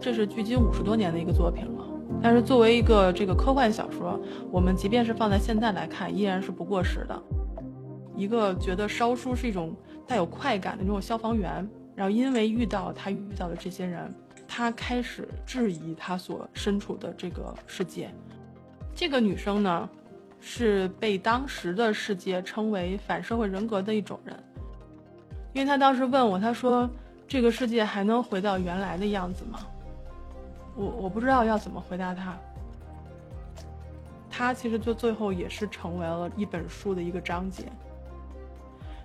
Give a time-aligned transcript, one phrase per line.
[0.00, 1.84] 这是距今五十多年的一个作品了。
[2.22, 4.20] 但是作为一个这个科幻小说，
[4.50, 7.22] 我们即便是放在现在来看，依然是不过时的。
[8.16, 9.74] 一个觉得烧书是一种
[10.06, 14.12] 带有快感的那种消防员，然后因为遇到他遇到的这些人，
[14.46, 18.10] 他开始质疑他所身处的这个世界。
[18.94, 19.88] 这个女生呢，
[20.40, 24.36] 是被当时的世界称为反社会人格的一种人，
[25.54, 26.90] 因为她当时问我，她说
[27.26, 29.60] ：“这个世界还能回到原来的样子吗？”
[30.76, 32.38] 我我不知道要怎么回答他，
[34.30, 37.64] 他其实就最后也是成为了一本书的一个章节。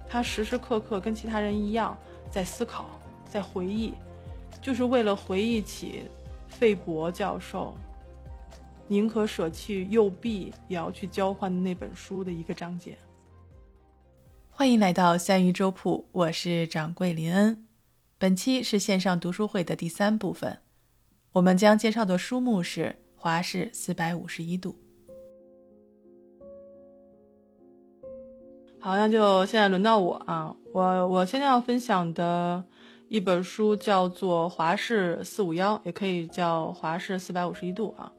[0.08, 1.98] 他时时刻刻跟其他人一样，
[2.30, 2.86] 在思考，
[3.28, 3.94] 在回忆，
[4.62, 6.04] 就是为了回忆起
[6.48, 7.76] 费伯教授。
[8.88, 12.96] 宁可舍弃右臂，也要去交换那本书的一个章节。
[14.52, 17.66] 欢迎来到三鱼粥铺，我是掌柜林恩。
[18.20, 20.60] 本期是线上读书会的第三部分，
[21.36, 22.84] 我们将介绍的书目是
[23.18, 24.74] 《华氏四百五十一度》。
[28.80, 32.64] 好，那就现在轮到我啊，我我现在要分享的
[33.10, 38.10] 一本书叫做《华氏四五幺》，也可以叫《华氏四百五十一度》啊。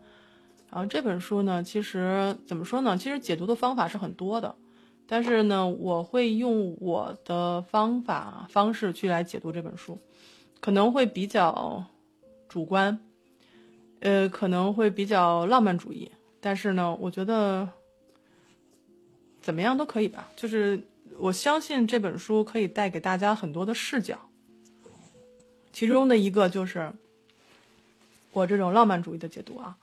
[0.71, 2.99] 然后这本书呢，其实怎么说呢？
[2.99, 4.55] 其实解读的方法是很多的，
[5.07, 9.99] 但是呢，我会用我的方法方式去来解读这本书，
[10.61, 11.83] 可能会比较
[12.57, 12.99] 主观，
[14.01, 17.69] 呃，可能会比较浪漫主义，但是呢，我觉得
[19.43, 20.31] 怎么样都可以吧。
[20.35, 20.83] 就是
[21.19, 24.19] 我相信这本书可以带给大家很多的视角，
[25.71, 26.91] 其中的一个就是
[28.33, 29.77] 我这种浪漫主义的解读啊。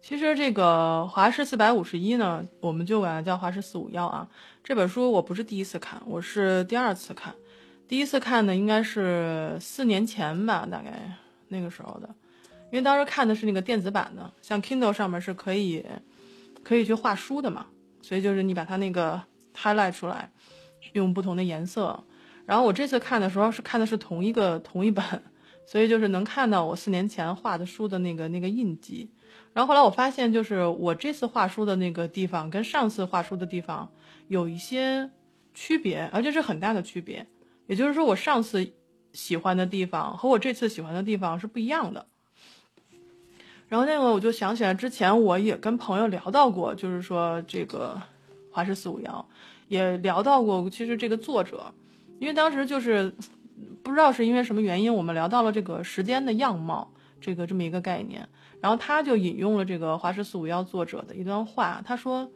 [0.00, 4.28] 其实这个华氏四百五十一呢，我们就管它叫华氏四五幺啊。
[4.62, 7.34] 这本书我不是第一次看，我是第二次看。
[7.88, 11.18] 第一次看呢，应该是四年前吧，大概
[11.54, 12.08] 那个时候的。
[12.70, 15.84] 因为当时看的是那个电子版的，像 Kindle 上面是可以
[16.64, 17.66] 可以去画书的嘛，
[18.02, 19.22] 所以就是你把它那个
[19.56, 20.30] highlight 出来，
[20.92, 22.02] 用不同的颜色。
[22.44, 25.04] 然后我这次看的时候是看的是同一个同一本，
[25.66, 29.08] 所以就是能看到我四年前画的书的那个那个印记。
[29.52, 33.88] 然后后来我发现，就是我这次画书的那个地方跟上次画书的地方
[34.26, 35.08] 有一些
[35.54, 37.24] 区别，而且是很大的区别。
[37.66, 38.68] 也就是说，我上次
[39.14, 42.06] 喜欢的地方和我这次喜欢的地方是不一样的。
[43.66, 47.98] 然后那个我就想起来，之前我也跟朋友聊到过，就是说这个
[48.50, 49.26] 华氏四五幺，
[49.68, 50.68] 也聊到过。
[50.68, 51.72] 其实这个作者，
[52.18, 53.12] 因为当时就是
[53.82, 58.28] 不知道是因为什么原因，我们聊到了这个时间的样貌这个这么一个概念。
[58.60, 62.30] 然后他就引用了这个华氏四五幺作者的一段话，他说：“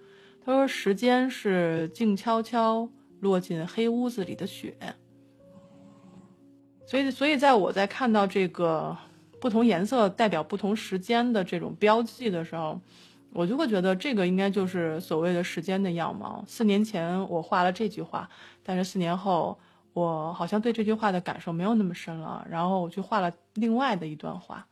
[0.45, 2.89] 他说时间是静悄悄
[3.21, 4.77] 落进黑屋子里的雪。”
[6.89, 8.97] 所以，所以在我在看到这个
[9.39, 12.81] 不同颜色代表不同时间的这种标记的时候，
[13.35, 16.43] 我就会觉得这个应该就是所谓的时间的样貌。
[16.47, 18.27] 四年前我画了这句话，
[18.63, 19.59] 但是四年后
[19.93, 24.67] 我好像对这句话的感受没有那么深了，然后我去画了另外的一段话。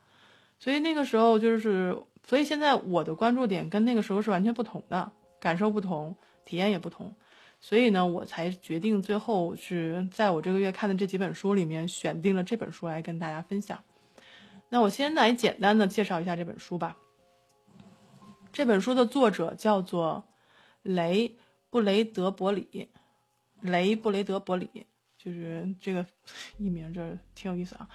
[0.59, 1.95] 所以那个时候就是，
[2.27, 6.17] 所以现在我的关注点跟那个时候是完全不同的，感受不同，
[6.47, 7.15] 体验也不同，
[7.67, 13.83] 所以呢，我才决定最后是在我这个月看的这几本书里面选定了这本书来跟大家分享。
[14.69, 16.97] 那我先来简单的介绍一下这本书吧。
[18.53, 20.23] 这本书的作者叫做
[20.85, 21.37] 雷
[21.69, 22.89] 布雷德伯里，
[23.63, 24.87] 雷布雷德伯里，
[25.19, 26.07] 就是这个
[26.59, 27.89] 译名，这挺有意思啊。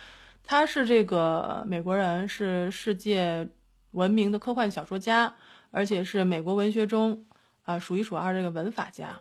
[0.43, 3.47] 他是这个美国人，是世界
[3.91, 5.33] 闻名的科幻小说家，
[5.69, 7.25] 而且是美国文学中
[7.61, 9.17] 啊数一数二这个文法家。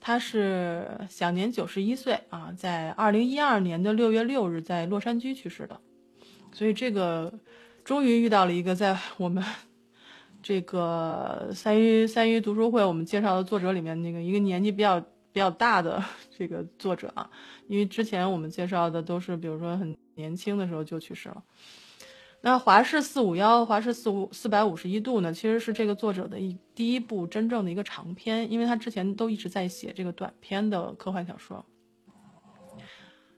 [0.00, 5.80] 他是享年九十一岁啊，在二零一二年的六月六日在洛杉矶去世的。
[6.52, 7.32] 所以这个
[7.84, 9.44] 终于遇到了一个在我们
[10.42, 15.00] 这个三一 三一读书会我们介绍的作者里面那个一个年纪比较
[15.32, 16.02] 比较大的
[16.36, 17.28] 这个作者啊，
[17.68, 19.96] 因为之前我们介绍的都是比如说很。
[20.18, 21.44] 年轻的时候就去世了。
[22.42, 25.32] 那华氏四五幺、华氏四五四百五十一度呢？
[25.32, 31.64] 其实是这个作者的一第一部真正的一个长篇，因为他之前都一直在写这个短篇的科幻小说。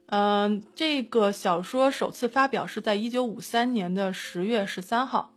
[0.07, 5.33] 嗯，这个小说首次发表是在一九五三年的十月十三号，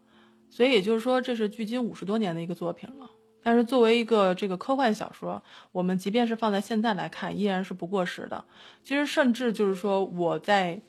[0.49, 3.09] 所以也就是说这是距今五十多年的一个作品了。
[3.41, 5.41] 但是作为一个这个科幻小说，
[5.71, 8.43] 我们即便是放在现在来看，依然是不过时的。
[8.83, 10.81] 其实甚至就是说我在。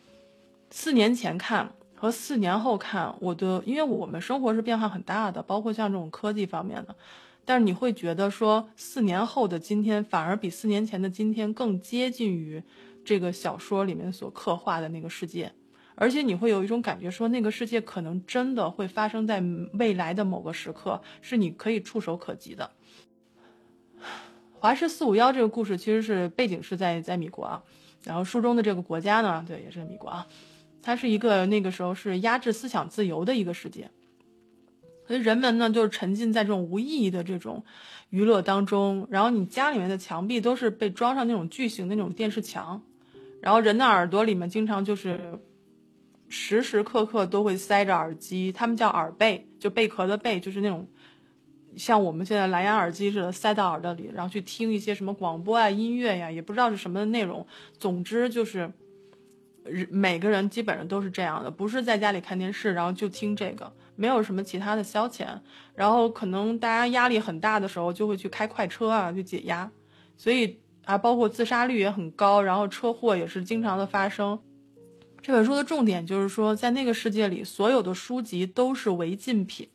[0.74, 6.92] 四年前看和四年后看，我的，因为我们生活是变化很大的，包括像这种科技方面的，
[7.44, 12.60] 但是你会觉得说，四年后的今天反而比四年前的今天更接近于
[13.04, 15.52] 这个小说里面所刻画的那个世界，
[15.94, 19.40] 而且你会有一种感觉，说那个世界可能真的会发生在
[19.74, 22.68] 未来的某个时刻，是你可以触手可及的。
[24.58, 27.62] 华氏四五幺这个故事其实是背景是在在米国啊，
[28.02, 30.26] 然后书中的这个国家呢，对，也是米国啊，
[30.82, 33.88] 它是一个那个时候是压制思想自由的一个世界，
[35.06, 37.64] 所以人们呢就是沉浸在这种无意义的这种
[38.10, 42.82] 娱乐当中，然后你家里面的墙壁都是被装上那种巨型的那种电视墙，
[43.40, 45.38] 然后人的耳朵里面经常就是
[46.28, 50.86] 时时刻刻都会塞着耳机，他们叫耳背，就贝壳的贝，就是那种。
[51.74, 57.46] 像我们现在蓝牙耳机似的塞到耳朵里，然后去听一些什么广播啊、音乐呀，也不知道是什么内容。
[57.78, 58.70] 总之就是，
[59.90, 65.26] 每个人基本上都是这样的，不是在家里看电视，然后就听这个，没有什么其他的消遣。
[65.74, 69.70] 然后可能大家压力很大的时候，就会去开快车啊，去解压。
[70.16, 74.38] 所以啊，包括自杀率也很高，然后车祸也是经常的发生。
[75.20, 79.68] 这本书的重点就是说，在那个世界里，所有的书籍都是违禁品。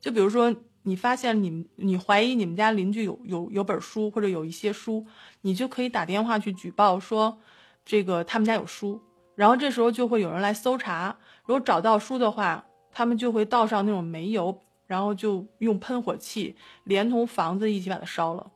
[0.00, 0.54] 就比如说。
[0.88, 5.04] 你发现你，你怀疑你们家邻居有有有本书或者有一些书，
[5.40, 7.40] 你就可以打电话去举报说，
[7.84, 9.02] 这个他们家有书，
[9.36, 18.50] 然后这时候就会有人来搜查，如果找到书的话，他们就会倒上那种煤油，然后就用喷火器连同房子一起把它烧了。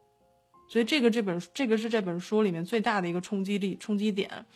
[0.68, 4.46] 所以这个这本这个是这本书里面最大的一个冲击力冲击点，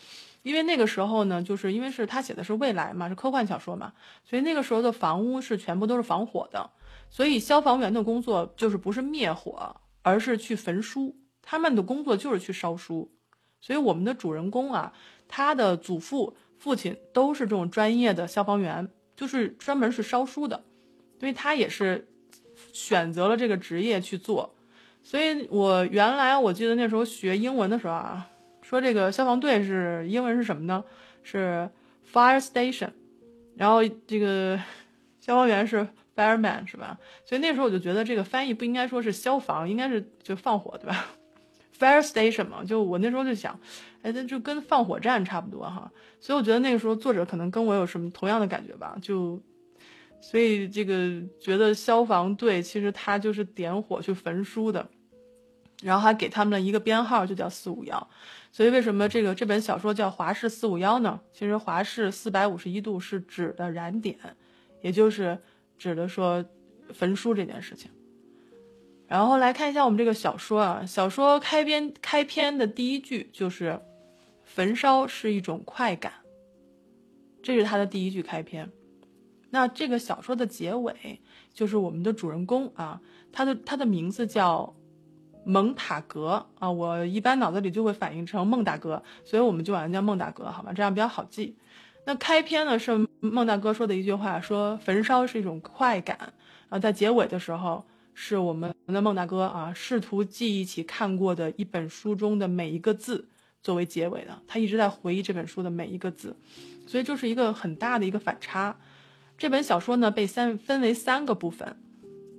[0.42, 3.92] 因为那个时候呢，就是因为是他写的是未来嘛，是科幻小说嘛，
[4.24, 6.70] 所以那个时候的房屋是全部都是防火的。
[7.10, 11.16] 所以消防员的工作就是不是灭火，而是去焚书。
[11.42, 13.10] 他们的工作就是去烧书。
[13.60, 14.92] 所以我们的主人公啊，
[15.36, 20.62] 他的祖父、父亲都是这种专业的消防员，就是专门是烧书的。
[21.18, 22.06] 所以他也是
[22.72, 24.54] 选择了这个职业去做。
[25.02, 28.30] 所以我原来我记得那时候学英文的时候啊，
[28.62, 30.84] 说这个消防队是英文是什么呢？
[31.24, 31.68] 是
[32.12, 32.90] fire station，
[33.56, 34.56] 然后这个
[35.20, 35.88] 消防员是。
[36.16, 36.96] Fireman 是吧？
[37.24, 41.08] 所以那时候我就觉得这个翻译不应该说是消防，应该是就放火，对吧
[41.78, 43.58] ？Fire station 嘛，就我那时候就想，
[44.02, 45.90] 哎，那就跟放火站差不多哈。
[46.20, 48.96] 所以我觉得那个时候作者可能跟我有什么同样的感觉吧。
[49.02, 49.40] 就
[50.20, 54.88] 所以这个觉得消防队其实他就是点火去焚书的，
[55.82, 58.08] 然后还给他们了一个编号，就叫四五幺。
[58.52, 61.20] 所以为什么这个这本小说叫华氏四五幺呢？
[61.32, 64.18] 其实华氏四百五十一度是指的燃点，
[64.80, 65.38] 也就是。
[65.76, 66.42] 指的说
[66.92, 67.90] 焚书这件事情，
[69.14, 73.80] 然后来看一下我们这个小说啊，小说开篇开篇的第一句就是
[74.42, 76.12] “焚烧是一种快感”，
[77.40, 78.68] 这是它的第一句开篇。
[79.50, 81.20] 那这个小说的结尾
[81.52, 83.00] 就是我们的主人公啊，
[83.30, 84.74] 他的他的名字叫
[85.44, 91.56] 蒙塔格啊，我一般脑子里就会反应成孟大哥，所以我们就管他叫孟大哥，好吧，这样比较好记。
[92.04, 96.34] 那开篇呢是孟大哥说的一句话，说焚烧是一种快感，
[96.68, 103.28] 啊，在结尾的时候是我们的孟大哥啊，试图记忆起看过的一本书中的每一个字
[103.60, 106.36] 作为结尾的，他一直在回忆这本书的每一个字，
[106.86, 108.78] 所以就是一个很大的一个反差。
[109.36, 111.76] 这本小说呢被三分为三个部分，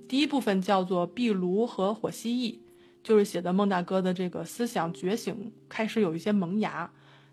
[0.07, 2.60] 第一部分叫做壁炉和火蜥蜴，
[3.04, 6.89] 就是写的孟大哥的这个思想觉醒开始有一些萌芽。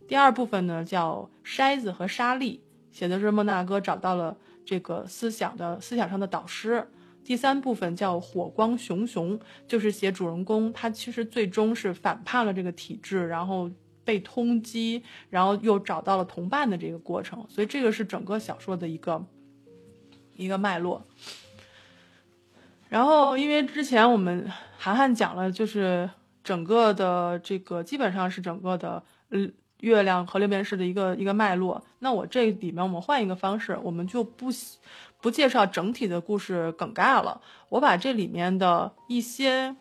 [0.09, 6.89] 第二部分呢，叫筛子和沙粒，写的是孟大哥找到了这个思想的思想上的导师。
[7.25, 13.71] 第三部分叫火光熊熊，就是写主人公他其实最终是反叛了这个体制，然后
[14.05, 17.47] 被通缉，然后又找到了同伴的这个过程。
[17.49, 19.25] 所以这个是整个小说的一个
[20.37, 21.07] 一个脉络。
[22.89, 26.11] 然后因为之前我们涵涵讲了，就是
[26.43, 29.53] 整个的这个基本上是整个的嗯。
[29.83, 34.47] 月亮和六便士的一个一个脉络，那我这里面我们换一个方式，我们就不
[35.21, 39.75] 不介绍整体的故事梗概了，我把这里面的一些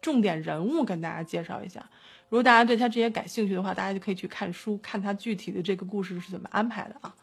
[0.00, 1.88] 重点人物跟大家介绍一下。
[2.30, 7.14] 如果大家对他这些感兴趣的话，大家就可以去看书，看他具体的这个故事是怎么安排的啊。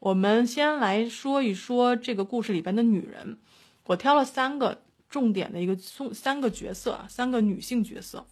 [0.00, 3.38] 我们先来说一说这个故事里边的女人，
[3.86, 8.26] 我挑了三个重点的一个三三个角色，三个女性角色。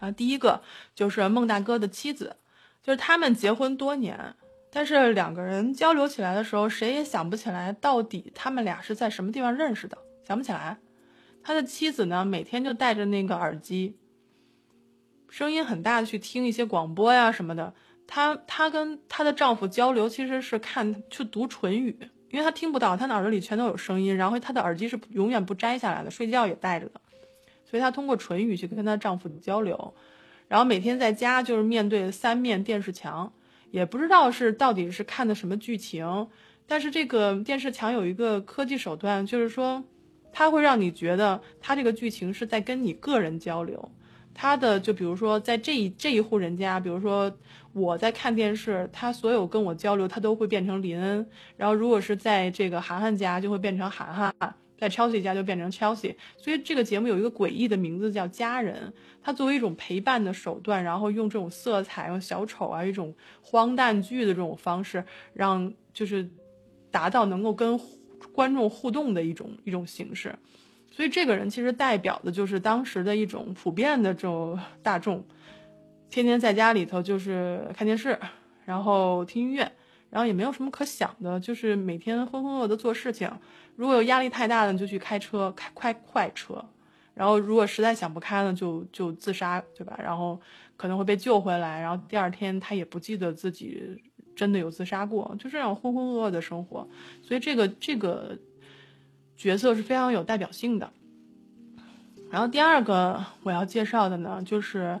[0.00, 0.62] 啊，第一个
[0.94, 2.36] 就是孟大哥的妻子，
[2.82, 4.34] 就是他们结婚多年，
[4.70, 10.78] 但是两个人交流起来的时候，谁也想不起来到底他们俩是在什么地方认识的，想不起来。
[11.42, 13.96] 他的妻子呢，每天就带着那个耳机，
[15.28, 17.74] 声音很大的去听一些广播呀什么的。
[18.06, 21.96] 她她跟她的丈夫交流，其实是看去读唇语，
[22.30, 27.00] 因为她听不到，她脑子里全都有声音，然后她的耳机是永远不摘下来的，睡觉也带着的。
[27.68, 29.94] 所以她通过唇语去跟她丈夫交流，
[30.46, 33.32] 然后每天在家就是面对三面电视墙，
[33.70, 36.28] 也不知道是到底是看的什么剧情。
[36.66, 39.82] 但是这个电视墙有一个科技手段，就是说，
[40.32, 43.90] 它会让你觉得它这个剧情是在跟你个人交流。
[44.34, 47.32] 它的就比如说在这一这一户人家，比如说
[47.72, 51.26] 我在看电视，他所有跟我交流，他都会变成林恩。
[51.56, 54.32] 然后如果是在这个涵涵家，就会变成涵涵。
[54.78, 66.30] 在 Chelsea 家就变成 Chelsea，所以这个节目有一个诡异的名字叫《家人》，它作为一种陪伴的手段，然后用这种色彩、用小丑啊一种荒诞剧的这种方式，让就是
[66.92, 67.78] 达到能够跟
[68.32, 70.32] 观众互动的一种一种形式。
[70.90, 75.24] 所以这个人其实代表的就是当时的一种普遍的这种大众，
[76.08, 78.18] 天天在家里头就是看电视，
[78.64, 79.72] 然后听音乐。
[80.10, 83.30] 然后也没有什么可想的，就是每天浑浑噩噩的做事情。
[83.76, 86.64] 如果有压力太大的，就去开车，开快快车。
[87.14, 89.98] 然后如果实在想不开了，就就自杀，对吧？
[90.02, 90.40] 然后
[90.76, 91.80] 可能会被救回来。
[91.80, 94.00] 然后第二天他也不记得自己
[94.34, 96.88] 真的有自杀过，就这样浑浑噩噩的生活。
[97.22, 98.38] 所以这个这个
[99.36, 100.90] 角色是非常有代表性的。
[102.30, 104.98] 然后第二个我要介绍的呢，就是。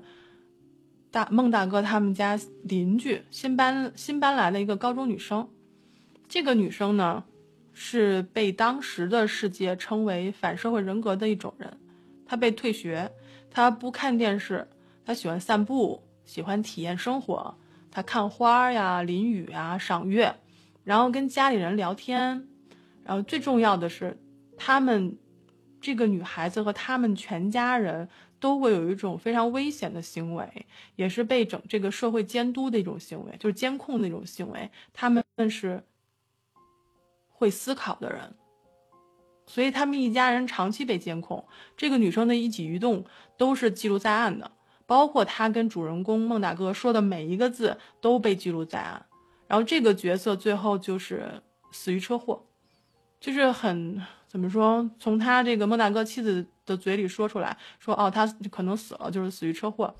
[1.10, 5.48] 大孟大哥他们家邻居新搬新搬来的一个高中女生，
[6.28, 7.24] 这个女生呢，
[7.72, 11.78] 是被当时的世界称为反社会人格的一种人。
[12.26, 13.10] 她被退学，
[13.50, 14.68] 她不看电视，
[15.06, 17.56] 她喜欢散步，喜欢体验生活。
[17.90, 20.36] 她看花呀、淋雨啊、赏月，
[20.84, 22.46] 然后跟家里人聊天。
[23.02, 24.18] 然后最重要的是，
[24.58, 25.16] 他们
[25.80, 28.10] 这个女孩子和他们全家人。
[28.40, 30.66] 都会有一种非常危险的行为，
[30.96, 34.70] 也是被整这个社会监督的一种行为，就是监控的一种行为。
[34.92, 35.82] 他们是
[37.28, 38.34] 会思考的人，
[39.46, 41.44] 所以他们一家人长期被监控。
[41.76, 43.04] 这个女生的一举一动
[43.36, 44.50] 都是记录在案的，
[44.86, 49.06] 包括她跟主人公孟大哥说的每一个字都被记录在案。
[49.46, 52.46] 然后这个角色最后就是死于车祸，
[53.20, 54.02] 就是很。
[54.28, 54.90] 怎么说？
[55.00, 59.92] 从他这个孟大哥妻子的嘴里说出来，说哦，他可能死了，就是死于车祸。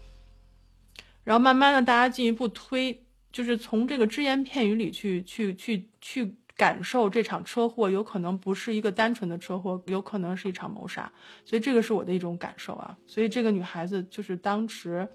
[1.24, 11.10] 然后慢慢的，大家进一步推，就是从这个只言片语里去去去去感受这场车祸，有可能不是一个单纯的车祸，有可能是一场谋杀。
[11.44, 12.96] 所以这个是我的一种感受啊。
[13.06, 15.08] 所以这个女孩子就是当时。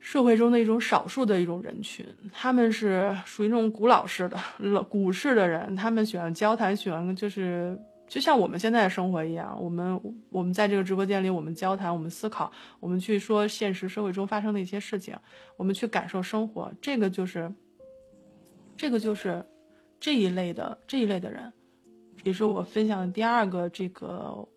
[0.00, 10.00] 社会中的一种少数的一种人群，他们是属于那种古老式的、老古式的人，他们喜欢交谈，喜欢就是就像我们现在的生活一样，我们
[10.30, 12.50] 我们在这个直播间里，我们交谈，我们思考，
[12.80, 15.14] 我们去说现实社会中发生的一些事情，
[15.56, 17.52] 我们去感受生活，这个就是
[18.76, 19.44] 这个就是
[20.00, 21.52] 这一类的这一类的人，
[22.24, 24.48] 也是我分享的第二个这个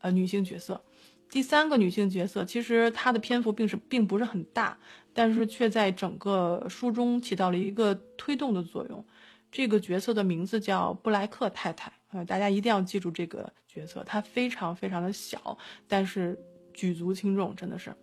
[0.00, 0.80] 呃女性角色。
[1.28, 4.78] 第三个女性角色，其实她的篇幅并是并不是很大，
[5.14, 9.02] 但是却在整个书中起到了一个推动的作用。
[9.50, 14.04] 这个角色的名字叫布莱克太太，呃，大家一定要记住这个角色。
[14.04, 16.38] 他非常非常的小，但是
[16.72, 17.94] 举足轻重，真的是。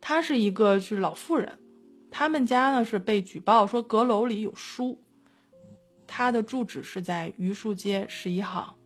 [0.00, 1.58] 她是一个是老妇人，
[2.10, 5.02] 他们家呢是被举报说阁楼里有书，
[6.06, 8.76] 她的住址是在榆树街十一号。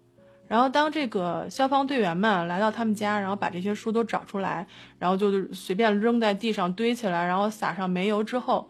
[0.47, 4.67] 然后，当这个消防队员们来到他们家，然后把这些书都找出来，
[4.99, 8.69] 然后就随便扔在地上堆起来，然后撒上煤油之后，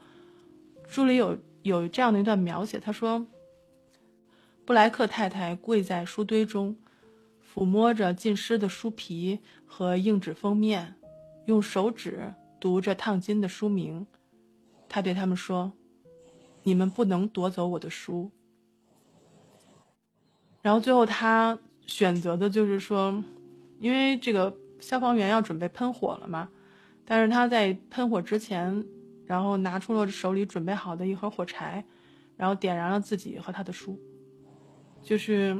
[0.86, 3.26] 书里有有这样的一段描写，他说
[4.64, 6.76] ：“布莱克太太跪在书堆中，
[7.54, 10.94] 抚摸着浸湿的书皮和硬纸封面，
[11.46, 14.06] 用手指读着烫金的书名。
[14.88, 15.72] 他对他们说
[16.64, 18.30] ：‘你们不能夺走我的书。’
[20.62, 23.22] 然后最后他。”选择的就是说，
[23.78, 26.48] 因为这个消防员要准备喷火了嘛，
[27.04, 28.82] 但是他在喷火之前，
[29.26, 31.84] 然后拿出了手里准备好的一盒火柴，
[32.38, 34.00] 然后点燃了自己和他的书。
[35.04, 35.56] 就是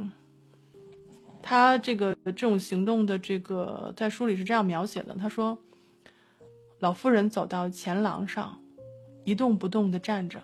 [1.41, 5.57] 他这个这种行动的这个在书里是这样描写的：他说，
[6.79, 8.59] 老妇人走到前廊上，
[9.23, 10.41] 一动不动地站着，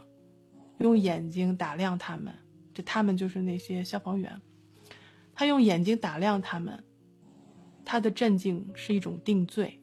[0.77, 2.31] 用眼睛打量他们，
[2.75, 4.39] 这他们就是那些消防员。
[5.33, 6.83] 他用眼睛打量他们，
[7.83, 9.79] 他的镇静是一种定罪。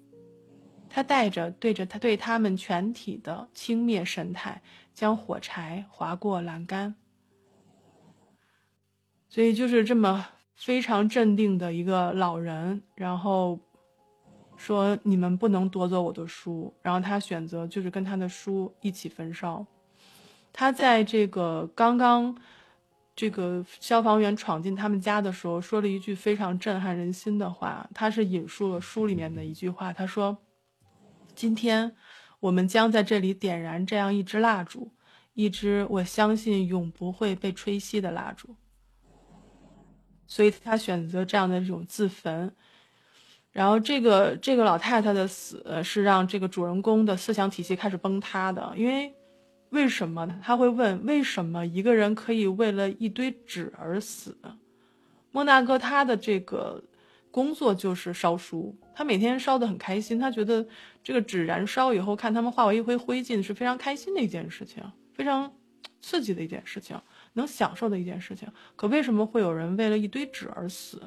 [0.89, 4.63] 他带着对着他对他们全体的轻蔑神态，
[4.95, 6.95] 将火柴划过栏杆。
[9.29, 13.59] 所以就是这么非常镇定的一个老人，然后
[14.57, 19.65] 说：“你们不能夺走我的书。”然后他选择就是跟他的书一起焚烧。
[20.53, 22.37] 他在这个刚刚。
[23.21, 27.85] 这个消防员闯进他们家的时候，说了一句非常震撼人心的话。
[27.93, 30.39] 他是引述了书里面的一句话，他说
[31.35, 31.97] ：“今天
[32.39, 34.93] 我们将在这里点燃这样一支蜡烛，
[35.35, 38.55] 一支我相信永不会被吹熄的蜡烛。
[40.29, 42.55] 所以他选择这样的这种自焚。
[43.51, 49.13] 然后这个这个老太太的死是让这个主人公的思想体系开始崩塌的，因为
[49.71, 54.39] 为什么他会问为什么一个人可以为了一堆纸而死？
[55.33, 56.83] 莫大哥他的这个
[57.31, 60.65] 工作就是烧书，他每天烧得很开心，他觉得
[61.03, 64.83] 这个纸燃烧以后看他们化为一灰灰烬是非常开心的一件事情，
[65.15, 65.53] 非常
[66.01, 67.01] 刺激的一件事情，
[67.35, 68.49] 能享受的一件事情。
[68.77, 71.03] 可为什么会有人为了一堆纸而死？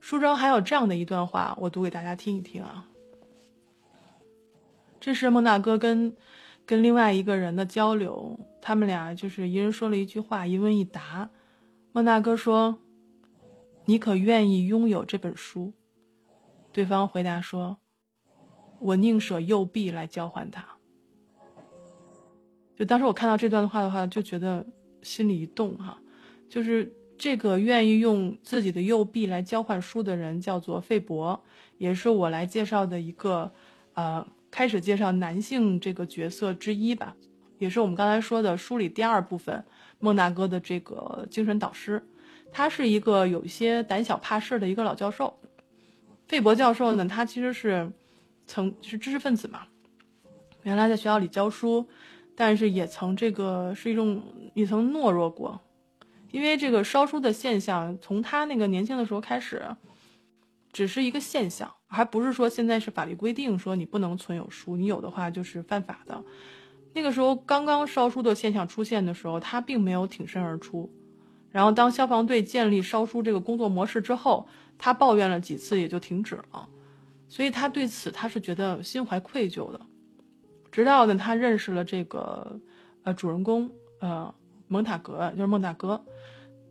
[0.00, 2.88] 书中还有这样的一段话，我读给大家听一听啊。
[5.00, 6.14] 这是孟大哥跟
[6.66, 11.30] 跟另外一个人的交流，他们俩就是一人说了一句话，一问一答。
[11.92, 12.78] 孟大哥说
[13.86, 15.72] ：“你可愿意拥有这本书？”
[16.72, 17.78] 对方回答说
[18.80, 20.66] ：“我宁舍右臂来交换它。”
[22.76, 24.64] 就当时我看到这段话的话，就觉得
[25.02, 25.98] 心里一动哈，
[26.48, 26.92] 就是。
[27.16, 31.40] 这个愿意用自己的右臂来交换书的人叫做费伯，
[31.78, 33.50] 也是我来介绍的一个，
[33.92, 37.14] 呃，开始介绍男性这个角色之一吧，
[37.58, 39.64] 也是我们刚才说的书里第二部分
[40.00, 42.04] 孟大哥的这个精神导师。
[42.50, 45.38] 他是一个有一些胆小怕事的一个老教授。
[46.26, 47.88] 费伯教授呢，他其实是
[48.44, 49.68] 曾是知识分子嘛，
[50.64, 51.88] 原来在学校里教书，
[52.36, 54.22] 但是也曾这个是一种
[54.54, 55.60] 也曾懦弱过。
[56.30, 59.64] 因为这个烧书的现象，从他那个年轻的时候开始，
[60.72, 66.24] 只是一个现象，还不是说现在是法律规定说你不能存有书，你有的话就是犯法的。
[66.92, 70.92] 那个时候刚刚烧书的现象出现的时候，他并没有挺身而出。
[71.50, 76.68] 然后当消防队建立烧书这个工作模式之后，他抱怨了几次也就停止了。
[77.28, 79.80] 所以他对此他是觉得心怀愧疚的。
[80.74, 82.58] 直到呢他认识了这个
[83.04, 84.34] 呃主人公呃
[84.66, 86.04] 蒙塔格，就是孟大哥。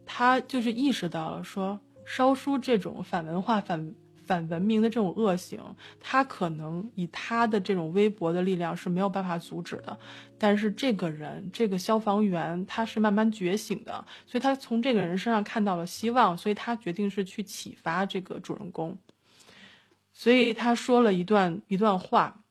[0.05, 5.57] 他就是意识到了，说烧书这种反文化、反反文明的这种恶行，
[6.01, 9.97] 他可能以他的这种微薄的力量是没有办法阻止的。
[10.37, 18.97] 但是这个人，这个消防员，他是慢慢觉醒的，所以他从这个人身上看到了希望，所以他决定是去启发这个主人公。
[20.11, 22.42] 所以他说了一段一段话，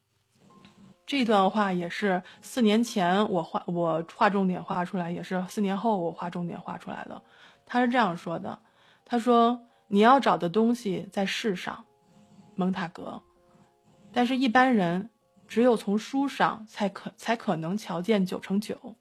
[1.04, 7.22] 这段话也是四年前我画我画重点画出来，也是四年后我画重点画出来的。
[7.66, 8.58] 他是这样说的
[9.04, 11.84] ：“他说你要找的东西在世上，
[12.54, 13.22] 蒙塔格，
[14.12, 15.10] 但是一般人
[15.46, 18.96] 只有从书上才可才可能瞧见九成九。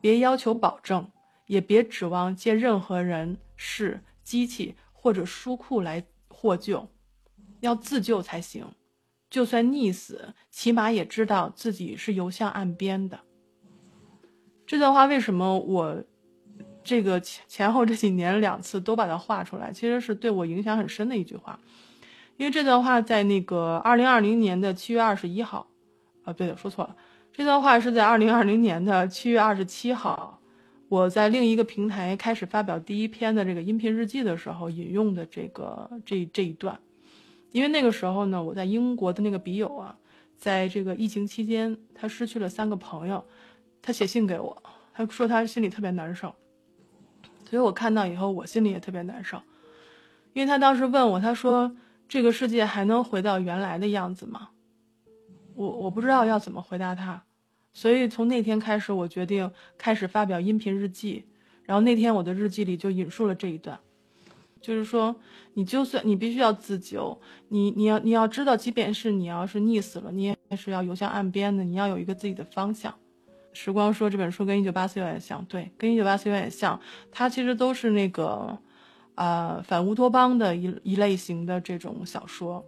[0.00, 1.10] 别要求保证，
[1.46, 6.88] 也别指望借任何人、事、机器或者书库来获救，
[7.60, 8.66] 要自救才行。
[9.34, 13.18] 就算溺死，起码也知道自己是游向岸边的。”
[14.64, 16.04] 这段话为什么我？
[16.84, 21.58] 这个前前后这几年两次都把它画出来，其实是对我影响很深的一句话，
[22.36, 25.66] 因为这段话在那个二零二零年的七月二十一号，
[26.24, 26.94] 啊，对的，说错了，
[27.32, 30.38] 这段话是在二零二零年的七月二十七号，
[30.90, 36.78] 我在另一个平台开始发表第一篇的这个音频日记的时候引用的这个这这一段，
[37.54, 39.96] 因为那个时候呢，我在英国的那个笔友啊，
[40.36, 43.24] 在这个疫情期间，他失去了三个朋友，
[43.80, 44.60] 他写信给我，
[44.92, 46.34] 他说他心里特别难受。
[47.48, 49.40] 所以我看到以后，我心里也特别难受，
[50.32, 51.76] 因为他当时问我，他说
[52.08, 54.48] ：“这个世界还能回到原来的样子吗？”
[55.54, 57.22] 我我不知道要怎么回答他，
[57.72, 61.24] 所以从那天开始，我决定开始发表音频日记。
[61.62, 63.78] 然后那天我的日记里就引述了这一段，
[64.64, 65.14] 就是说，
[65.52, 72.94] 你就算你必须要自救，你你要你要知道，即便是你要是溺死了，你也是要游向岸边的，你要有一个自己的方向。
[73.52, 76.80] 时光说这本书跟《一九八四》有点像，对，跟《一九八四》有点像。
[77.12, 78.58] 它其实都是那个，
[79.16, 82.64] 呃，反乌托邦的一一类型的这种小说。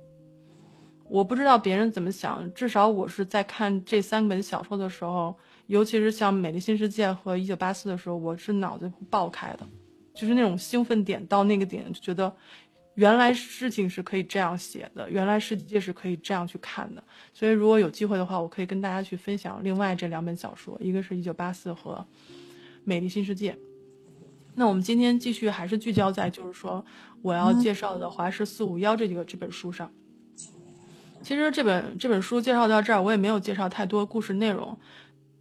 [1.09, 5.35] 我不知道别人怎么想，至少我是在看这三本小说的时候，
[5.67, 9.67] 尤其是像《美丽新世界》和《一九八四》的时候，我是脑子爆开的，
[10.17, 12.35] 就是那种兴奋点到那个点，就觉得。
[12.97, 17.05] 原来事情是可以这样写的，原来世界是可以这样去看的。
[17.35, 22.03] 所以如果有机会的话，我可以跟大家去分享另外这两本小说，一个是一九八四和
[22.85, 23.55] 美丽新世界。
[24.55, 26.83] 那我们今天继续还是聚焦在就是说
[27.21, 29.93] 我要介绍的华氏四五幺这几个这本书上。
[31.21, 34.75] 其实这本这本书介绍到这儿，我也没有介绍太多故事内容，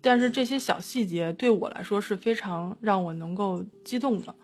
[0.01, 4.35] 但是这些小细节对我来说是非常让我能够激动的。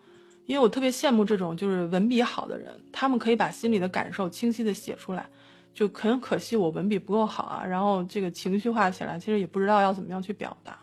[0.52, 5.26] 因为我特别羡慕这种就是文笔好的人，他们可以把心里的感受清晰的写出来。
[5.74, 10.78] 就很可惜我文笔不够好啊，然后这个情绪化起来，其实也不知道要怎么样去表达。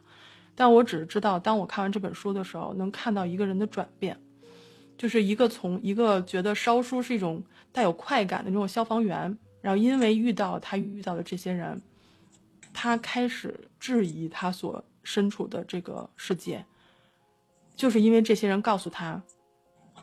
[0.54, 4.18] 但我只是知道，当我看完这本书的时候，能看到一个人的转变，
[4.96, 11.78] 就是一个从一个觉得烧书是一种带有快感的那种消防员，然后因为遇到他遇到的这些人，
[12.72, 16.64] 他开始质疑他所身处的这个世界，
[17.76, 19.22] 就是因为这些人告诉他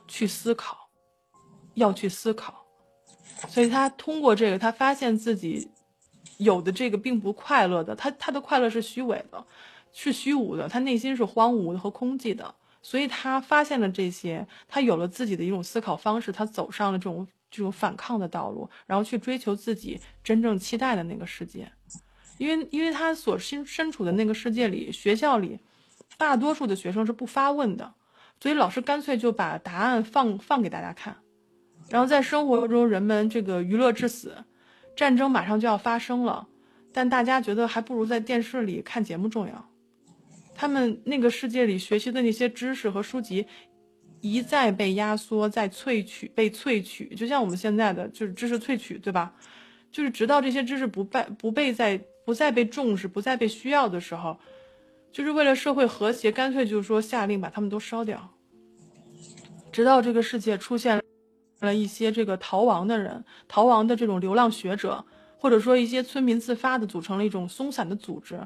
[0.08, 0.89] 去思考，
[1.74, 2.65] 要去思考，
[3.48, 5.70] 所以他通过这个，他发现自己
[6.38, 9.46] 有的这个并不快乐的，他他的快乐是虚伪的。
[9.98, 21.72] 是虚无的，他内心是荒芜的和空寂的，所以他发现了这些，他有了自己的一种思考方式，他走上了这种这种反抗的道路，然后去追求自己真正期待的那个世界，
[22.38, 25.58] 因为因为他所身身处的那个世界里，学校里
[26.18, 27.94] 大多数的学生是不发问的，
[28.39, 31.15] 所以老师干脆就把答案放放给大家看，
[31.89, 34.36] 然后在生活中人们这个娱乐至死，
[34.95, 36.48] 战争马上就要发生了，
[36.93, 39.69] 但大家觉得还不如在电视里看节目重要。
[40.54, 43.45] 他们那个世界里学习的那些知识和书籍，
[44.21, 49.34] 一再被压缩、再萃取、被萃取，就像我们现在的就是知识萃取，对吧？
[49.91, 54.39] 就是直到这些知识不被不被在不再被重视、不再被需要的时候，
[55.15, 58.32] 就是为了社会和谐，干脆就是说下令把他们都烧掉。
[59.71, 61.01] 直到这个世界出现
[61.62, 65.06] 了一些这个逃亡的人、逃亡的这种流浪学者，
[65.38, 68.45] 或者说一些村民自发的组成了一种松散的组织。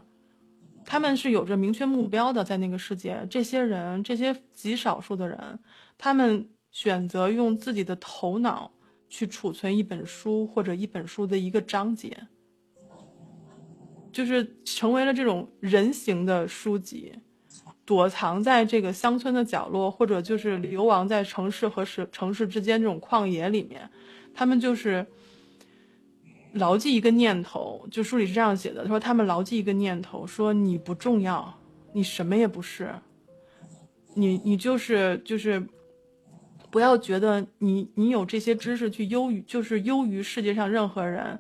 [0.86, 5.60] 他们是有着明确目标的，在那个世界，这些人，这些极少数的人，
[5.97, 8.71] 他们选择用自己的头脑
[9.10, 12.27] 去储存一本书或者一本书的一个章节，
[14.12, 17.13] 就是成为了这种人形的书籍，
[17.86, 23.89] 躲藏在这个乡村的角落，或者就是流亡在城市和市城市之间这种旷野里面，
[24.34, 25.06] 他们就是。
[26.54, 31.56] 牢记一个念头，就书里是这样写的：他说他们牢记一个念头，说你不重要，
[31.93, 32.89] 你什么也不是，
[34.15, 35.63] 你你就是就是，
[36.72, 41.39] 不要觉得你你有这些知识去优于就是优于世界上任何人，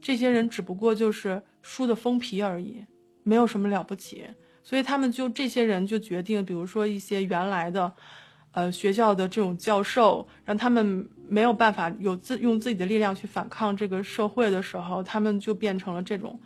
[0.00, 2.84] 这些人只不过就是书的封皮而已，
[3.24, 4.24] 没有什么了不起。
[4.62, 7.92] 所以他们就这些人就决定，比如说一些原来的。
[8.56, 16.40] 呃，学校的这种教授让他们没有办法有自用自己的力量去反抗这个社会的时候，他们就变成了这种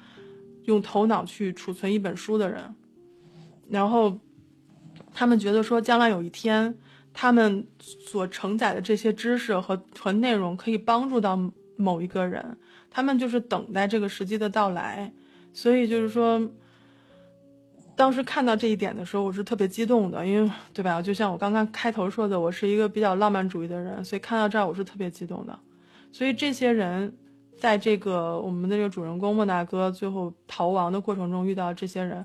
[0.65, 2.75] 用头脑去储存一本书的人。
[3.69, 4.19] 然后
[5.13, 6.75] 他们觉得说，将来有一天，
[7.13, 11.39] 他们所承载的这些知识和和内容可以帮助到
[11.79, 12.59] 某一个人，
[12.91, 15.11] 他们就是等待这个时机的到来。
[15.55, 16.47] 所以就是说。
[17.97, 21.03] 当时看到这一点的时候，我是特别激动的，因为对吧？
[21.03, 25.59] 就像我刚刚开头说的，我是一个比较浪漫主义的人，所以看到这儿我是特别激动的。
[26.13, 27.13] 所以这些人，
[27.59, 32.25] 在这个我们的这个主人公莫大哥最后逃亡的过程中遇到这些人，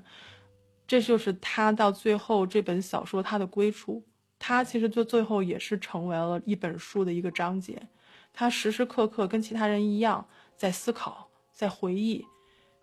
[0.86, 4.00] 这就是他到最后这本小说他的归处。
[4.38, 7.82] 他其实就最后也是成为了一本书的一个章节，
[8.34, 12.26] 他时时刻刻跟其他人一样在思考，在回忆，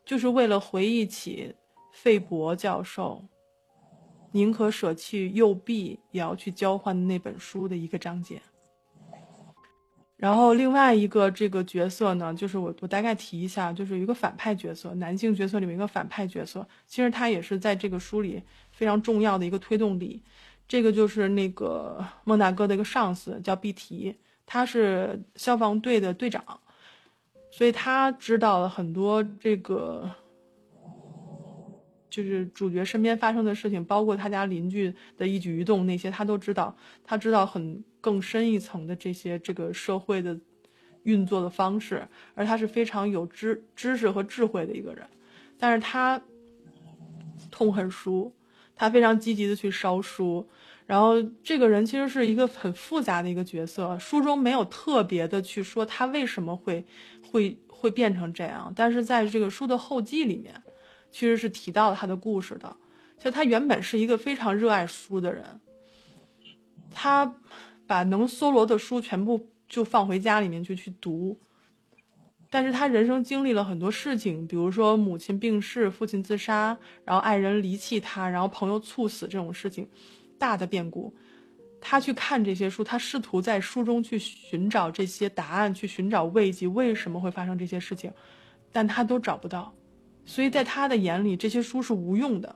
[0.03, 1.53] 就是为了回忆起。
[1.93, 3.21] 费伯教授
[4.31, 8.41] 宁可舍弃右臂也要去交换的那本书的一个章节。
[10.15, 20.23] 然后另外一个这个角色呢，就是我我大概提一下，就是一个反派角色，男性角色里面一个反派角色，其实他也是在这个书里非常重要的一个推动力。
[20.69, 26.59] 这个就是那个孟大哥的一个上司，叫毕提，他是消防队的队长，
[27.51, 30.09] 所以他知道了很多这个。
[32.09, 36.75] 就是主角身边发生的事情，包括他家邻居的一举一动，那些他都知道。
[37.05, 40.37] 他知道很更深一层的这些这个社会的
[41.03, 45.07] 运作的方式，而他是非常有知知识和智慧的一个人。
[45.57, 46.21] 但是他
[47.49, 48.35] 痛恨书，
[48.75, 50.45] 他非常积极的去烧书。
[50.85, 56.85] 然后这个人其实是一个很复杂的一个角色，书中没有特别的去说他为什么会
[57.31, 60.53] 会会变成这样，但是在这个书的后记里面。
[61.13, 62.73] 其实是提到了他的故事的，
[63.19, 65.43] 就他原本是一个非常热爱书的人，
[66.89, 67.35] 他
[67.85, 71.37] 把能搜罗的书全部就放回家里面就去读，
[72.49, 79.85] 但是他人生经历了很多事情，比如说母亲病逝、父亲自杀，然后爱人离弃他，然后朋友猝死这种事情，
[80.41, 81.13] 大的变故，
[81.79, 88.11] 他去看这些书，他试图在书中去寻找这些答案，去寻找慰藉，为什么会发生这些事情，
[88.71, 89.71] 但他都找不到。
[90.25, 92.55] 所以在他的眼里，这些书是无用的。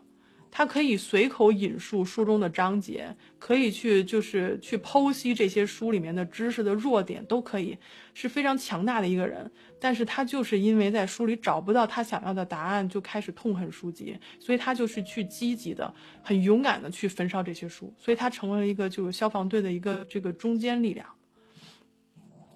[0.57, 7.77] 他可以随口引述书中的章节，可以去就是去剖析这些书里面的知识的弱点，都可以
[8.13, 9.51] 是非常强大的一个人。
[9.81, 21.05] 但是他就是因为在书里找不到他想要的答案，就开始痛恨书籍，所以他就是去积极的、很勇敢的去焚烧这些书，所以他成为了一个就是消防队的一个这个中坚力量。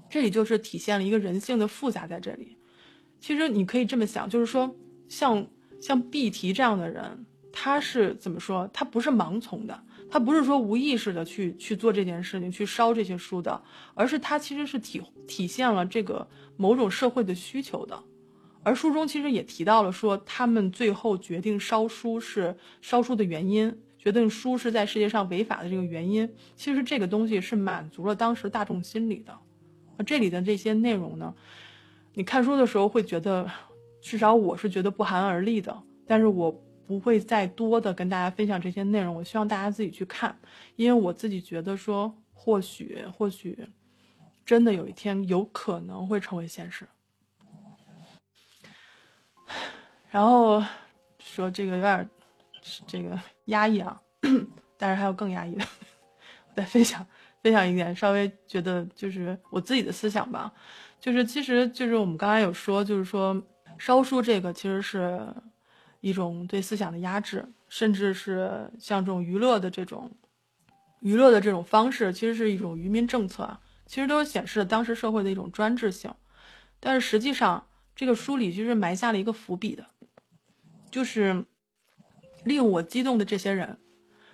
[0.09, 2.55] 这里就是体现了一个人性的复杂在这里。
[3.19, 4.73] 其实你可以这么想，就是说
[5.09, 5.45] 像
[5.81, 7.25] 像毕提这样的人。
[7.51, 8.69] 他是怎么说？
[8.71, 13.61] 他不是盲从的，他不是说无意识的去去做这件事情，去烧这些书的，
[13.95, 17.99] 而是他其实是体体现了这个某种社会的需求的。
[18.61, 29.35] 而书中其实也提到了，说他们最后决定烧书是烧书的原因，决定书是在世界上违法的这个原因，其实这个东西是满足了当时大众心理的。
[30.05, 31.33] 这里的这些内容呢，
[32.13, 33.49] 你看书的时候会觉得，
[34.01, 36.63] 至少我是觉得不寒而栗的，但是我。
[36.89, 40.35] 不会再多的跟大家分享这些内容，我希望大家自己去看，
[40.75, 43.55] 因为我自己觉得说，或许或许，
[44.43, 46.87] 真的有一天有可能会成为现实。
[50.09, 50.63] 然后
[51.19, 52.09] 说这个有点
[52.87, 54.01] 这个压抑啊，
[54.75, 55.65] 但是还有更压抑的，
[56.57, 57.05] 再分享
[57.43, 60.51] 分享一点，稍微觉得就是我自己的思想吧，
[60.99, 63.39] 就是其实就是我们刚才有说，就是说
[63.77, 65.31] 烧书这个其实是。
[66.01, 70.11] 一种对思想的压制，甚至是像这种娱乐的这种
[71.01, 73.57] 娱乐的这种方式，其实是一种愚民政策。
[73.85, 76.13] 其实都显示了当时社会的一种专制性。
[76.79, 79.85] 但是实际上，这个书里其实埋下了一个伏笔的，
[80.91, 81.43] 就是
[82.43, 83.79] 令我激动的这些人，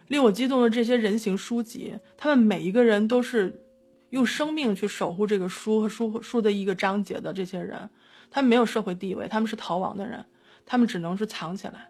[0.07, 3.63] 令我激动的这些人形书籍，他们每一个人都是
[4.09, 7.31] 用生命去守护这个书和书书的一个章节的。
[7.33, 7.89] 这些人，
[8.29, 10.23] 他们没有社会地位，他们是逃亡的人。
[10.65, 11.89] 他们只能是藏起来。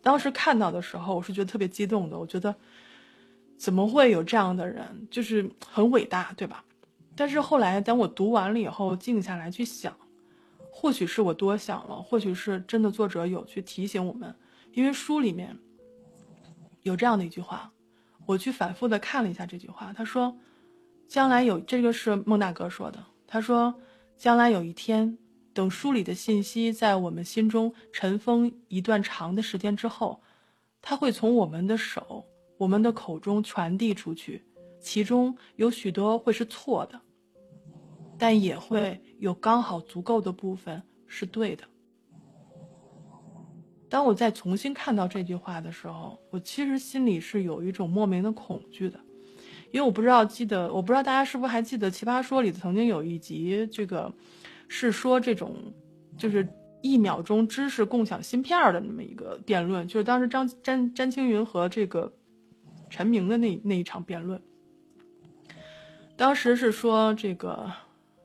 [0.00, 2.18] 当时看到的时候，我是觉得特别激动的。
[2.18, 2.54] 我觉得，
[3.56, 6.64] 怎么会有这样的人，就是很伟大，对吧？
[7.16, 9.96] 但是后来，当我读完了以后，静下来去想，
[10.70, 14.34] 或许是我多想了，或许是真的作者有去提醒我们。
[14.72, 15.58] 因为书里面
[16.82, 17.72] 有这样的一句话，
[18.24, 19.92] 我去反复的看了一下这句话。
[19.92, 20.38] 他说
[21.08, 23.04] ：“将来有这个是孟大哥说的。
[23.26, 23.74] 他说，
[24.16, 25.18] 将来有一天。”
[25.58, 30.22] 等书里的信息在我们心中尘封一段长的时间之后，
[30.80, 32.24] 它会从我们的手、
[32.56, 34.44] 我们的口中传递出去，
[34.80, 37.00] 其中有许多会是错的，
[38.16, 41.64] 但也会有刚好足够的部分是对的。
[43.88, 49.00] 当我再重新看到这句话的时候，我其实心里是有一种莫名的恐惧的，
[49.72, 54.14] 因为我不知道记得，我不知道大家是不是还记得《奇葩说》里曾经有一集这个。
[54.68, 55.56] 是说这种，
[56.16, 56.46] 就是
[56.82, 62.12] 一秒钟知识共享芯片的那么一个辩论，就是当时张詹詹青云和这个
[62.90, 64.40] 陈明的那那一场辩论。
[66.16, 67.72] 当时是说这个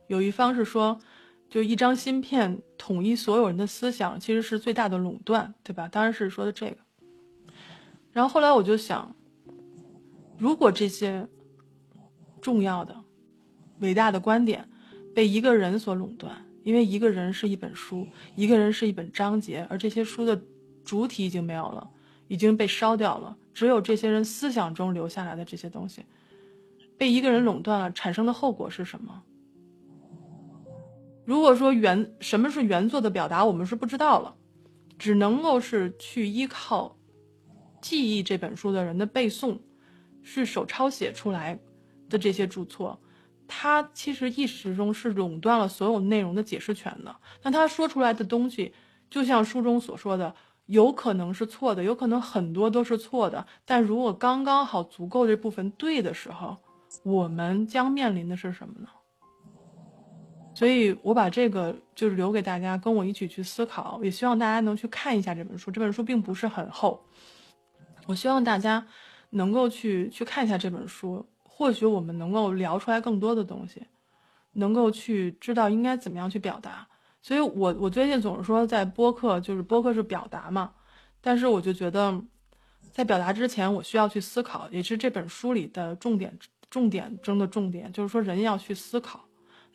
[0.07, 0.99] 有一方是说，
[1.49, 5.87] 就一张芯片统一所有人的思想，其实是最大的垄断，对吧？
[5.87, 6.77] 当然是说的这个。
[8.11, 9.15] 然后后来我就想，
[10.37, 11.27] 如果这些
[12.41, 12.95] 重要的、
[13.79, 14.67] 伟大的观点。
[15.13, 20.41] 被一个人所垄断，因为一个人是一本书，一个人是一本章节，而这些书的
[20.83, 21.89] 主体已经没有了，
[22.27, 26.03] 已经被烧掉了，只有这些人思想中留下来的这些东西，
[26.97, 29.23] 被一个人垄断了，产生的后果是什么？
[31.25, 34.35] 如果说原什么是原作的表达，我们是不知道了，
[34.97, 36.97] 只能够是去依靠
[37.81, 39.57] 记忆这本书的人的背诵，
[40.21, 41.57] 是手抄写出来
[42.09, 42.99] 的这些注错。
[43.47, 47.15] 他其实意识中是垄断了所有内容的解释权的。
[47.41, 48.73] 那他说出来的东西，
[49.09, 50.33] 就像书中所说的，
[50.65, 53.45] 有可能是错的，有可能很多都是错的。
[53.65, 56.57] 但如果刚刚好足够这部分对的时候，
[57.03, 58.87] 我们将面临的是什么呢？
[60.55, 63.99] 所以我把这个就是留给大家，跟我一起去思考。
[64.03, 65.71] 也希望大家能去看一下这本书。
[65.71, 67.03] 这本书并不是很厚，
[68.05, 68.85] 我希望大家
[69.31, 71.25] 能够去去看一下这本书。
[71.55, 73.85] 或许我们能够聊出来更多的东西，
[74.53, 76.87] 能够去知道应该怎么样去表达。
[77.21, 80.73] 所以，我我最近总是说，在播客就是播客是表达嘛，
[81.21, 82.19] 但是我就觉得，
[82.91, 86.37] 在表达之前，我需要去思考，也是这本书里的重点
[86.69, 89.23] 重点中的重点，就是说人要去思考。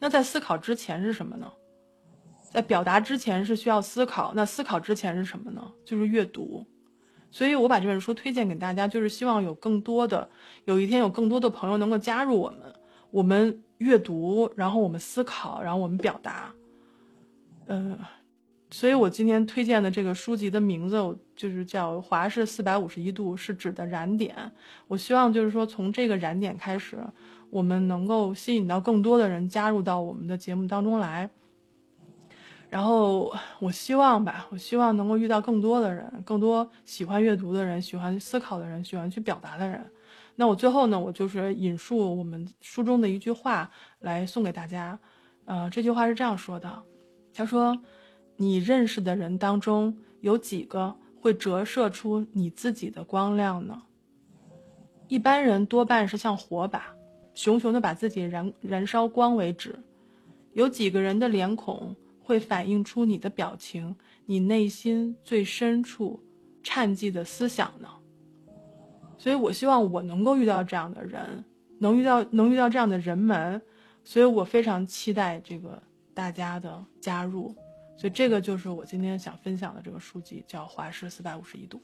[0.01, 1.51] 那在思考之前是什么呢？
[2.51, 5.73] 在表达之前是需要思考，那思考之前是什么呢？
[5.85, 6.67] 就是阅读。
[7.31, 10.29] 所以，我把这本书推荐给大家，就是希望有更多的，
[10.65, 12.61] 有一天有更多的朋友能够加入我们，
[13.11, 16.53] 我们阅读，然后我们思考，然后我们表达。
[17.67, 17.99] 嗯，
[18.71, 20.97] 所以我今天推荐的这个书籍的名字
[21.37, 24.35] 就是叫《华氏四百五十一度》，是指的燃点。
[24.87, 26.97] 我希望就是说，从这个燃点开始，
[27.51, 31.29] 我们能够吸引到更多的人加入到我们的节目当中来。
[32.71, 39.85] 然后我希望吧，我希望能够遇到更多的人，更多喜欢阅读的人，喜欢思考的人，喜欢去表达的人。
[40.37, 44.99] 那我最后呢，我就是引述我们书中的一句话来送给大家。
[45.47, 46.71] 呃，这句话是这样说的：
[47.33, 47.77] 他说，
[48.37, 53.83] 你认识的人当中有几个会折射出你自己的光亮呢？
[55.09, 56.95] 一般人多半是像火把，
[57.33, 59.75] 熊熊的把自己燃燃烧光为止。
[60.53, 61.97] 有几个人的脸孔？
[62.29, 66.23] 会反映出你的表情，你内心最深处
[66.63, 67.89] 颤悸的思想呢。
[69.17, 71.43] 所以我希望我能够遇到这样的人，
[71.79, 73.63] 能遇到能遇到这样的人们，
[74.05, 77.55] 所以我非常期待这个大家的加入。
[77.97, 81.79] 所以这个就是我今天想分享的这个书籍，叫《华氏四百五十一度》。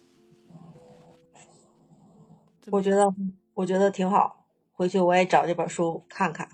[2.71, 3.15] 我觉得
[3.55, 6.47] 我觉得挺好，回去我也找这本书看看。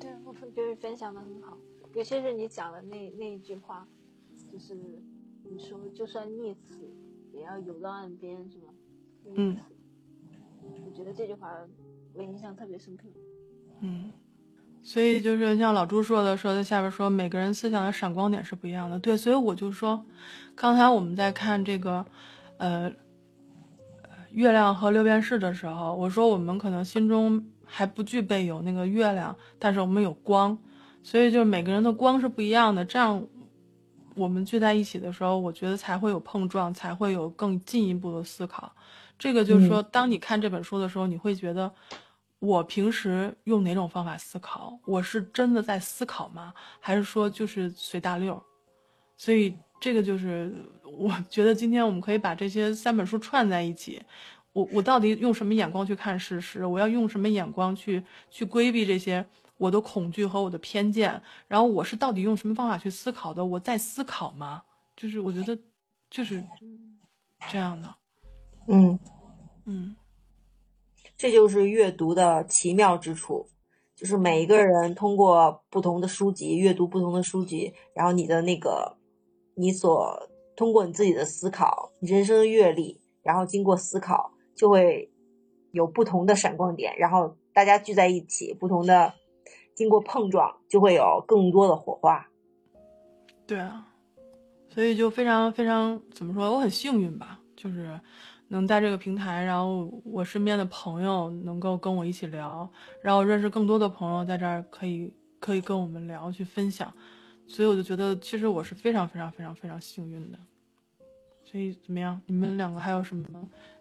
[0.00, 1.58] 对，我觉得分享的很好。
[1.96, 3.88] 尤其是你讲的那那一句话，
[4.52, 6.78] 就是你说就算溺死
[7.32, 8.64] 也要游到岸边，是吗？
[9.34, 9.56] 嗯，
[10.84, 11.50] 我觉得这句话
[12.12, 13.04] 我印象特别深刻。
[13.80, 14.12] 嗯，
[14.82, 18.98] 所以就是像老朱说的，说在下边说每个人思想的闪光点是不一样的。
[18.98, 20.04] 对，所以我就说，
[20.54, 22.04] 刚才我们在看这个，
[22.58, 22.92] 呃，
[24.32, 30.58] 月亮和六便士的时候，我说我们可能心中还不具备有那个月亮，但是我们有光。
[31.06, 33.24] 所以就是每个人的光是不一样的，这样
[34.16, 38.74] 我们聚在一起的时候，我觉得才会有碰撞，才会有更进一步的思考。
[39.16, 41.72] 这个就是说，当你看这本书的时候，你会觉得
[42.40, 46.52] 我平时用哪种方法思考，我是真的在思考吗？
[46.80, 48.42] 还是说就是随大溜？
[49.16, 50.52] 所以这个就是
[50.98, 54.02] 我觉得今天我们可以把这些三本书串在一起。
[54.52, 56.66] 我我到底用什么眼光去看事实？
[56.66, 59.24] 我要用什么眼光去去规避这些？
[59.58, 63.44] 我的恐惧和我的偏见，然后我是到底用什么方法去思考的？
[63.44, 64.62] 我在思考吗？
[64.94, 65.58] 就是我觉得，
[66.10, 66.44] 就是
[67.50, 67.94] 这样的。
[68.68, 68.98] 嗯
[69.64, 69.96] 嗯，
[71.16, 73.46] 这就是阅读的奇妙之处，
[73.94, 78.98] 就是每一个人通过不同的书籍阅读不同的书籍，然后你的那个
[79.54, 85.10] 你所通过你自己的思考，你人生的阅历，然后经过思考，就会
[85.70, 89.14] 有不同的闪光点，然后大家聚在一起，不同的。
[89.76, 92.26] 经过碰撞，就会有更多的火花。
[93.46, 93.86] 对啊，
[94.70, 96.50] 所以就非常非常怎么说？
[96.50, 98.00] 我很幸运吧，就是
[98.48, 102.68] 能在这个平台，然后我身边的朋友能够跟我一起聊，
[103.02, 106.92] 然后认识更多的朋友在这儿可以可以跟我们聊去分享，
[107.46, 110.38] 所以我就觉得其实我是非常非常非常非常幸运的。
[111.44, 112.18] 所以怎么样？
[112.26, 113.28] 你们两个还有什么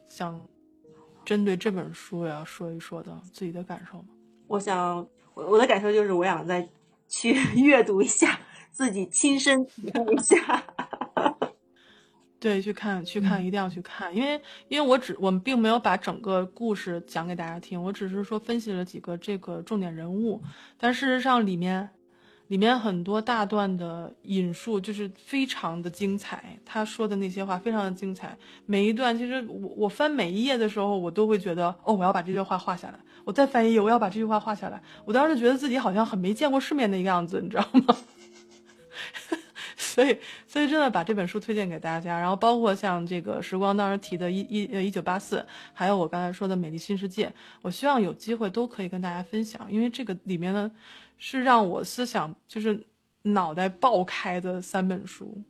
[0.10, 0.40] 想
[1.24, 4.10] 针对这本书要说一说的自己的感受吗？
[4.48, 5.08] 我想。
[5.36, 6.68] 我我的感受就是，我想再
[7.08, 8.40] 去 阅读一下，
[8.72, 10.64] 自己亲身体验一下。
[12.40, 20.42] 对，去看，去看，一定要去看，因为因为我只我们并没有把整个故事讲给大家听，我只是说分析了几个这个重点人物，
[20.80, 21.90] 但事实上里面。
[22.48, 28.38] 里面很多大段的引述就是非常的精彩，他说的那些话非常的精彩。
[28.68, 33.00] 每一段其实我我翻每一页的时候，我都会觉得哦，我要把这句话画下来。
[33.26, 34.82] 我再翻一页，我要把这句话画下来。
[35.04, 37.96] 我当时觉得自己好像很没见过世面的一个样子，你知道吗？
[39.76, 42.18] 所以所以真的把这本书推荐给大家。
[42.18, 45.38] 然后包括像这个时光当时提的《一一呃一九八四》，
[45.74, 47.28] 还有我刚才说的《美丽新世界》，
[47.62, 50.72] 我希望有机会都可以跟大家分享，因为这个里面呢。
[51.18, 52.78] 是让我思想就是
[53.22, 55.42] 脑袋爆开的三本书，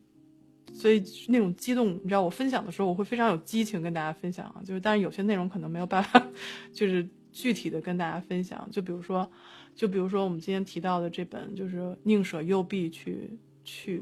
[0.71, 4.61] 所以那种激动，你知道，我分享的时候我会非常有激情跟大家分享啊。
[4.63, 6.23] 就是，但是有些内容可能没有办法，
[6.71, 8.65] 就是具体的跟大家分享。
[8.71, 9.29] 就比如说，
[9.75, 14.01] 就比如说我们今天提到的这本，就是宁舍右臂去去，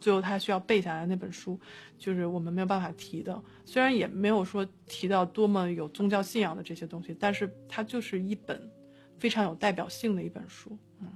[0.00, 1.60] 最后他需要背下来那本书，
[1.98, 3.40] 就是我们没有办法提的。
[3.66, 8.70] 虽然也没有说提到多么有宗教信仰的这些东西，但是它就是一本
[9.18, 10.76] 非常有代表性的一本书。
[11.00, 11.08] 嗯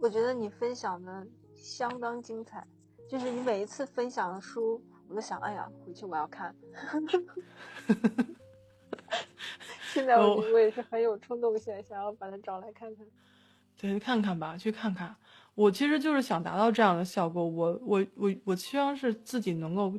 [0.00, 2.66] 我觉得你分享的相当精彩，
[3.10, 6.54] 就是你每一次分享的书，我都想，哎呀，回去我要看。
[9.98, 13.04] 现在我我也是很有冲动性，想要把它找来看看。
[13.76, 15.16] 对，看看吧，去看看。
[15.56, 17.44] 我其实就是想达到这样的效果。
[17.44, 19.92] 我我我我希望是自己能够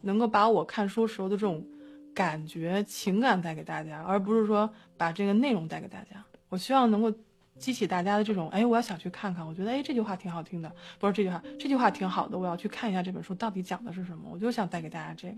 [0.00, 1.64] 能够把我看书时候的这种
[2.12, 6.24] 感觉、情感带给大家，而不是说把这个内容带给大家。
[6.48, 7.12] 我希望能够。
[7.58, 9.46] 激起大家的这种，哎，我要想去看看。
[9.46, 14.28] 我觉得，哎，这句话挺好听的，不是这句话，这句话挺好的，我要去看一下这本书到底讲的是什么。
[14.30, 15.36] 我就想带给大家这个，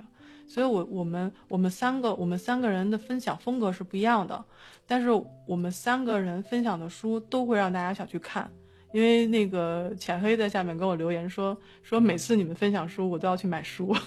[0.49, 4.45] 所以，我我们我们三个我们三个人的分享风格是不一样的，
[4.87, 5.09] 但是
[5.47, 8.51] 我们三个人分享的书都会让大家想去看。
[8.93, 13.95] 因为那个浅黑在下面跟我留言说说每次你们分享书，我都要去买书。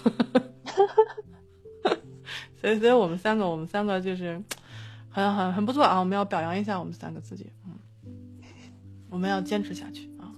[2.60, 4.42] 所以，所以我们三个，我们三个就是
[5.08, 5.98] 很很很不错啊！
[5.98, 7.50] 我们要表扬一下我们三个自己，
[9.10, 10.32] 我们要坚持下去啊！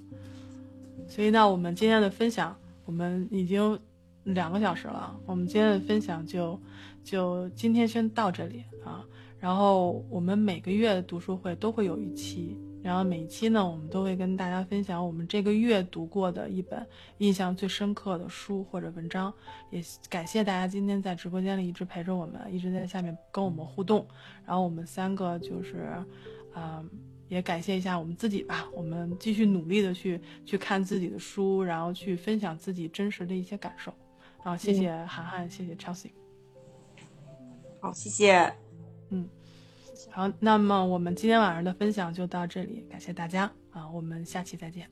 [1.07, 3.79] 所以呢，我们今天的分享，我们已经
[4.25, 6.59] 两个小时了，我们今天的分享就
[7.05, 9.05] 就今天先到这里啊！
[9.39, 12.57] 然后我们每个月的读书会都会有一期。
[12.83, 16.85] 然后每一期呢，我们都会跟大家分享我们这个月读过的一本
[17.19, 19.33] 印象最深刻的书或者文章。
[19.71, 24.05] 也感谢大家今天在直播间里一直陪着我们，一直在下面跟我们互动。
[24.45, 25.93] 然后我们三个就是，
[26.57, 26.91] 嗯，
[27.33, 28.69] 也感谢一下我们自己吧。
[28.75, 33.91] 我们继续努力的去去看自己的书，然后去分享自己真实的一些感受。
[34.45, 36.11] 然后谢谢涵涵，谢谢 Chelsea。
[37.81, 38.53] 好，谢谢。
[39.09, 39.27] 嗯。
[40.11, 44.87] 好，那么我们今天晚上的分享就到这里，感谢大家啊，我们下期再见。